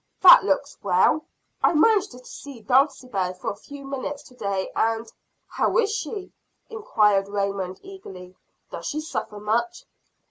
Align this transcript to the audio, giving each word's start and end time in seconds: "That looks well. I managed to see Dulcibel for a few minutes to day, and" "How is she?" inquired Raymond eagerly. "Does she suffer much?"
"That 0.23 0.43
looks 0.43 0.75
well. 0.81 1.25
I 1.61 1.73
managed 1.73 2.09
to 2.13 2.25
see 2.25 2.63
Dulcibel 2.63 3.35
for 3.35 3.51
a 3.51 3.55
few 3.55 3.85
minutes 3.85 4.23
to 4.23 4.33
day, 4.33 4.71
and" 4.75 5.05
"How 5.47 5.77
is 5.77 5.91
she?" 5.93 6.31
inquired 6.71 7.27
Raymond 7.29 7.79
eagerly. 7.83 8.35
"Does 8.71 8.87
she 8.87 8.99
suffer 8.99 9.39
much?" 9.39 9.85